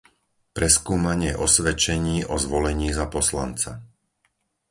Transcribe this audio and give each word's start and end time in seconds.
Preskúmanie 0.57 1.31
osvedčení 1.47 2.17
o 2.25 2.33
zvolení 2.45 2.89
za 2.99 3.05
poslanca 3.15 3.69